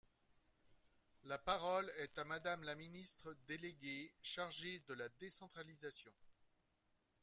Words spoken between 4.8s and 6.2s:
de la décentralisation.